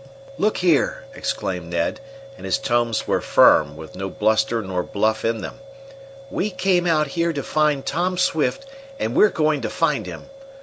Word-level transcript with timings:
"Look 0.39 0.57
here!" 0.57 1.03
exclaimed 1.13 1.69
Ned, 1.69 1.99
and 2.35 2.43
his 2.43 2.57
tones 2.57 3.05
were 3.07 3.21
firm, 3.21 3.77
with 3.77 3.95
no 3.95 4.09
bluster 4.09 4.63
nor 4.63 4.81
bluff 4.81 5.23
in 5.23 5.41
them, 5.41 5.59
"we 6.31 6.49
came 6.49 6.87
out 6.87 7.05
here 7.09 7.31
to 7.31 7.43
find 7.43 7.85
Tom 7.85 8.17
Swift, 8.17 8.65
and 8.97 9.13
we're 9.15 9.29
going 9.29 9.61
to 9.61 9.69
find 9.69 10.07
him! 10.07 10.27